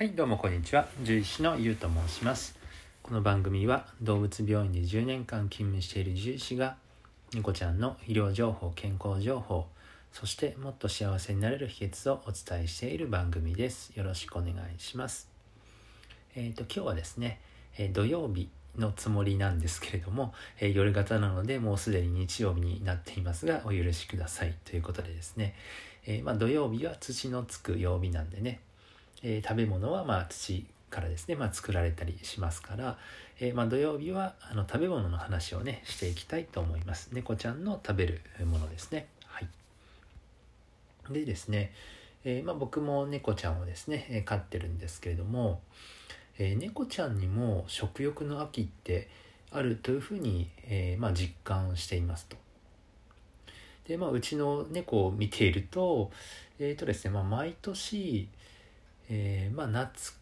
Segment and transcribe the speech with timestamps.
[0.00, 0.88] はいどうもこんにちは。
[1.00, 2.56] 獣医師のゆうと申します。
[3.02, 6.76] この番組は動物病院で10年間勤務している獣医師が
[7.34, 9.66] 猫ちゃんの医療情報健康情報
[10.10, 13.92] そしてもっと幸せになれる秘訣をお伝えしている番組です。
[13.94, 15.28] よろしくお願いします。
[16.34, 17.38] えっ、ー、と今日はですね、
[17.76, 18.48] えー、土曜日
[18.78, 25.54] のつもりなんですけれども、えー、夜型なのでもうすでに日曜日になっていますがお許しくださいということでですね、
[26.06, 28.60] えまあ、土曜日は土のつく曜日なんでね。
[29.22, 32.98] えー、食べ物はまあ土からですね、まあ、作られたりしますから、
[33.38, 37.10] えー、まあ土曜日はあの食べ物の話をねしていきたいと思います。
[37.12, 39.06] 猫ちゃんの食べるものですね。
[39.26, 39.48] はい。
[41.12, 41.72] でですね、
[42.24, 45.60] えー、まあ、僕も猫ちゃんをですね飼ってるんですけれども、
[46.38, 49.08] え猫ちゃんにも食欲の秋って
[49.52, 52.36] あるというふうに、えまあ、実感していますと。
[53.86, 56.10] でまあうちの猫を見ていると
[56.60, 58.28] えっ、とですねまあ毎年
[59.10, 60.14] えー、まあ夏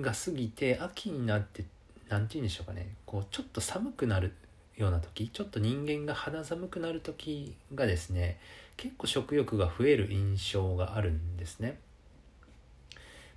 [0.00, 1.64] が過ぎて秋になって
[2.08, 4.32] 何て言うんでしょうかねこうちょっと寒くなる
[4.76, 8.38] ような時ちょっと人間が肌寒くなる時がですね
[8.76, 11.78] 結構食欲が増える印象があるんですね。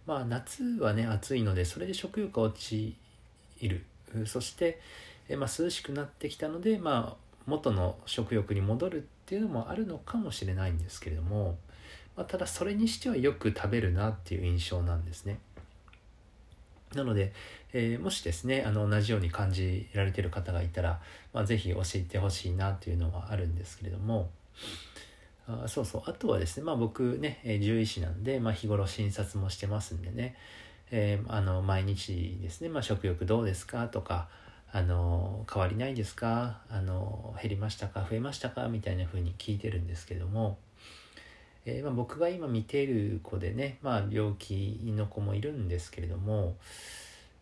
[0.06, 2.96] まあ夏はね暑いのでそれで食欲が落ち
[3.68, 3.84] る
[4.26, 4.80] そして、
[5.28, 11.58] えまあ、涼しくなってきたので、まあ、元の食欲に戻るっていうのもあるのかもしれないんですけれども
[12.20, 15.40] まあ、ただそれにしてはよく食べるなっていう印象なんですね。
[16.94, 17.32] なので、
[17.72, 21.00] えー、もしですねあの同じように感じられてる方がいたら、
[21.32, 24.30] まあ、是非教えてほしいなというのはあるんですけれども
[25.48, 30.36] あそうそうあとはですね、まあ、僕ね獣医師なんで、まあ、日頃診察もしてますんでね、
[30.92, 34.28] えー、あの毎日ですね、まあ、食欲どうですかとか
[34.74, 36.62] あの変わりないですか？
[36.70, 38.06] あの減りましたか？
[38.10, 38.68] 増えましたか？
[38.68, 40.58] みたいな風に聞いてるんですけども
[41.78, 46.56] えー、まあ、僕が今見ている子でね、まあ、病気の子もいるんですけれども、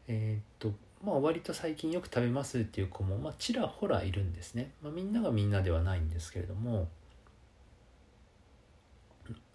[0.08, 6.88] えー、っとまあ、割と最近よく食べますっていう子も、まあ、ちらほらいるんですね、まあ、みんながみんなではないんですけれども。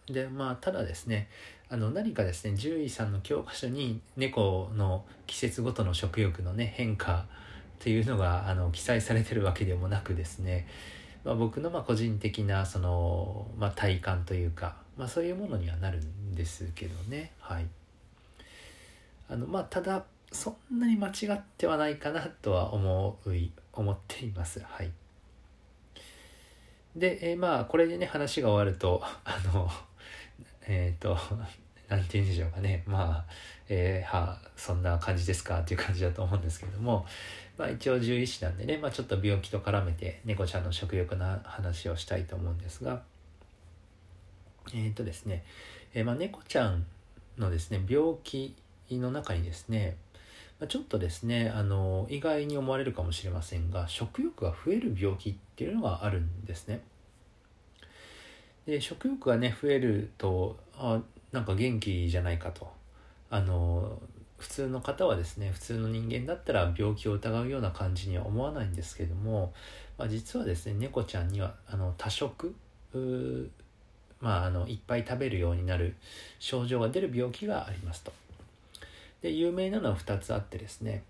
[0.07, 1.29] でまあただですね
[1.69, 7.25] あの何かですね獣医さんの教科書に猫の季節ごとの食欲のね変化っ
[7.79, 10.67] ていうのがあの記載されてるわけでもなくですね
[11.25, 17.33] まあ、僕のまあ個人的なその、まあ、体感というか、まあ、そういうものにはなるんですけどね。
[17.39, 17.67] はい。
[19.29, 23.31] あのまあただそんなに間違ってはないかなとは思う
[23.73, 24.61] 思っています。
[24.61, 24.91] はい。
[26.97, 29.71] で、えー、まあこれでね話が終わるとあの
[30.67, 31.17] えっ、ー、と
[31.93, 32.83] 何て言うんでしょうかね。
[32.87, 33.33] まあ、
[33.69, 37.05] えー、はそんな感じですかっていう感じだと思うんですけども。
[37.59, 43.03] まあ、一応獣医師なんでね、まあ、ちょっと病気と絡めて猫ちゃんの食欲の話をしたいと思うんですが。
[44.75, 45.45] えっ、とですね、
[45.93, 46.87] えー、まあ、猫ちゃん
[47.37, 48.57] のですね病気
[48.91, 49.97] の中にですね。
[50.69, 56.83] ちょっとですねあの意外に思われるかもしれませんが食欲が増える病気っていうのがあるんですね。
[58.67, 61.01] で食欲がね増えるとあ
[61.33, 62.71] なんか元気じゃないかと
[63.31, 63.99] あの
[64.39, 69.53] 普通の方はですね普通の人間だったら病気を疑うような感じには思わないんですけども、
[69.97, 72.55] まあ、実はですね猫ちゃんにはあの多食
[74.21, 75.97] まあ、あのいっぱい食べるようになる
[76.39, 78.13] 症状が出る病気がありますと。
[79.21, 81.03] で有名なのは2つあってですね、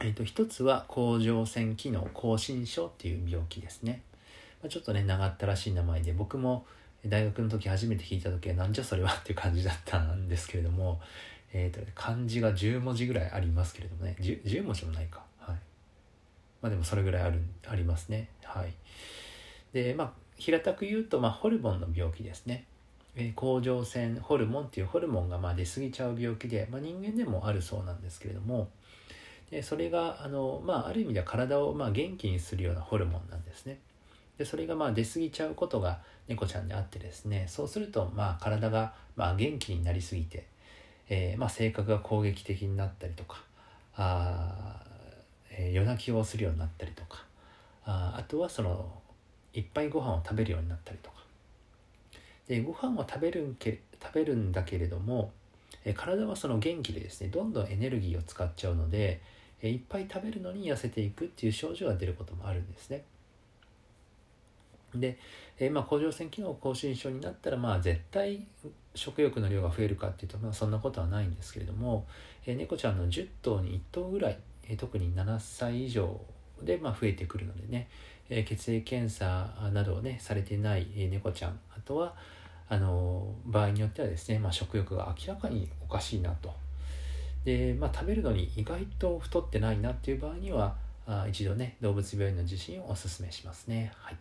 [0.00, 4.02] えー、と1つは甲状腺機能亢進症っていう病気ですね。
[4.62, 6.66] まあ、ちょっとね長ったらしい名前で僕も
[7.06, 11.00] 大学の時初めて聞いた時はなんじゃそれはっていう感じだったんですけれども、
[11.52, 14.16] えーと、漢字が10文字ぐらいありますけれどもね。
[14.20, 15.22] 10, 10文字もないか。
[15.38, 15.56] はい。
[16.62, 18.28] まあでもそれぐらいあるありますね。
[18.42, 18.72] はい。
[19.72, 22.64] でまあ平たく言うと、まあ、ホルモンの病気ですね、
[23.16, 28.68] えー、甲状腺ホルモンっていうホルモンがまあ出過ぎちゃう病気で、まあ、人間でもあるそうなんですけれども
[29.50, 33.78] でそれがあの、まあ、ある意味では体をまあ元気にするようなホルモンなんですね。
[34.38, 40.46] でそれがまあ出過ぎちゃうことが猫ちゃんであってですねそうするとまあ体がまあ元気になりすぎて
[41.08, 43.42] えー、まあ、性格が攻撃的になったりとか
[43.96, 44.80] あ、
[45.50, 47.24] えー、夜泣きをするようになったりとか
[47.84, 49.02] ああとはその
[49.52, 51.16] いっぱいご飯を食べるようになったりとか
[52.48, 55.32] でご飯を食べるんけ食べるんだけれども、
[55.84, 59.20] えー、体はその元気でですねどんどんエネルギーを使っちゃうので、
[59.62, 63.02] えいっぱい食べるのに痩せていくっていう症状が出ることもあるんですね。
[65.00, 65.18] で、
[65.58, 68.46] えー、まあ、甲状腺機能亢進症になったらまあ絶対
[68.94, 72.06] 食欲の量が増えるかっていうと、まあ、そんなことはないんですけれども、
[72.46, 74.38] えー、猫ちゃんの10頭に1頭ぐらい、
[74.68, 76.20] えー、特に7歳以上
[76.62, 77.88] で、まあ、増えてくるのでね、
[78.28, 81.58] えー、血液検査などをねされてない、猫ちゃん。
[81.76, 82.14] あとは
[82.68, 86.52] あの場合によってはですね、まあ、食欲が明らかにおかしいなと。
[87.44, 90.76] で、まあ、食べるのに意外と太ってないなっていう場合には
[91.06, 93.92] あ一度ね動物病院の受診をおすすめしますね。
[93.96, 94.16] はい、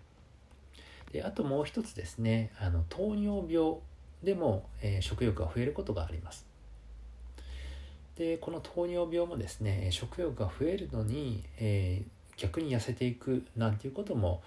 [1.13, 3.75] であともう一つですねあの糖尿病
[4.23, 6.45] でも、えー、食欲が増えることがあります。
[8.15, 14.41] でこの糖尿病もですね食欲が増えるのに、えー、逆に痩せていくなんていうことも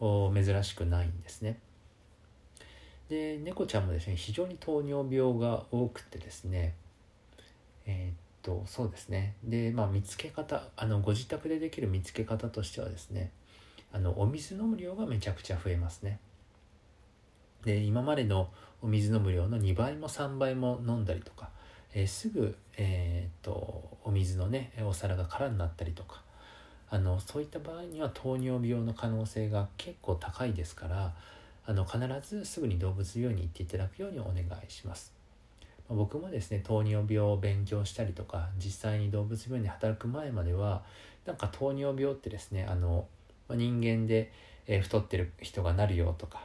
[0.00, 1.58] 珍しくないんですね。
[3.08, 6.74] で猫ちゃんもですね非常に糖尿病が多くてですね
[7.86, 13.32] えー、っとそうですねでまあ見つけ方あのご自宅でできる見つけ方としてはですね
[13.92, 16.18] あのお水飲む量がめちゃくちゃ増えますね
[17.64, 18.48] で今までの
[18.82, 21.50] お水飲む量の2倍も3倍も飲んだりとか、
[21.92, 26.22] えー、すぐ、えー、っとお水のねお皿が空になったりとか
[26.88, 31.14] あのそういった場合には糖尿病の可能性が結構高いですから
[31.66, 35.12] あの必ずすぐに動物病院に行っていただくようにお願いします。
[35.88, 40.82] 僕もですね糖尿病を勉強したりとか実際に動物病院で働く前までは
[41.26, 43.06] なんか糖尿病ってですねあの
[43.54, 44.32] 人間で、
[44.66, 46.42] え太ってる人がなるよとか。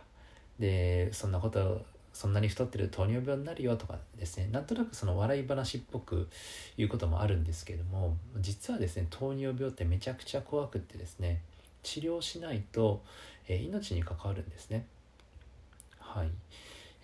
[0.59, 4.47] でそんなことそんなに太ってる糖尿病になるよとかですね。
[4.49, 6.29] なんとなくその笑い話っぽく
[6.77, 11.41] 言うこともあるんですけども実はですね糖尿病ってめちゃくちゃ怖くってですね
[11.83, 13.03] 治療しないと、
[13.49, 14.85] えー、命に関わるんですね。
[15.99, 16.29] はい、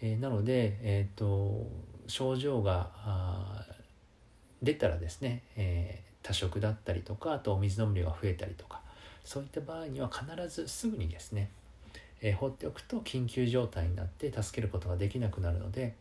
[0.01, 1.68] えー、なのでえっ、と
[2.07, 2.89] 症状が
[4.62, 8.81] 出たらですね、え多食だったりとかあとお水飲む量が増えたりとか
[9.23, 11.50] そういった場合には必ずすぐにですね
[12.21, 15.95] えー、放っておくと緊急状態になって助けることができなくなるので、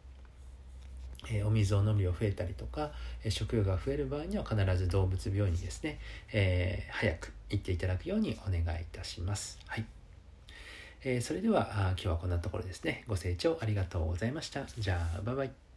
[1.30, 2.92] えー、お水を飲む量増えたりとか、
[3.24, 5.98] えー、食欲が増える場合には必ず動物病院にですね、
[6.32, 9.58] え早く行っていただくようにお願いいたします。
[9.66, 9.86] はい
[11.02, 13.04] えそれでは今日はこんなところですね。
[13.08, 14.66] ご清聴ありがとうございました。
[14.78, 15.69] じゃあ、バイバイ。